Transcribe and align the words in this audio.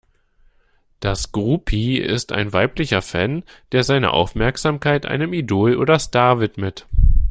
Das 0.99 1.31
Groupie 1.31 1.99
ist 1.99 2.31
ein 2.31 2.53
weiblicher 2.53 3.03
Fan, 3.03 3.43
der 3.71 3.83
seine 3.83 4.13
Aufmerksamkeit 4.13 5.05
einem 5.05 5.31
Idol 5.31 5.75
oder 5.77 5.99
Star 5.99 6.39
widmet. 6.39 6.87